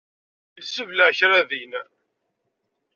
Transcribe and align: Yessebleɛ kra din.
Yessebleɛ 0.57 1.09
kra 1.17 1.39
din. 1.49 1.73